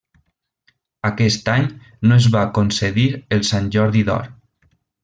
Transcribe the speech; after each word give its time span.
Aquest 1.09 1.51
any 1.57 1.67
no 2.09 2.17
es 2.17 2.31
va 2.37 2.43
concedir 2.59 3.07
el 3.39 3.47
Sant 3.53 3.71
Jordi 3.79 4.07
d'Or. 4.11 4.31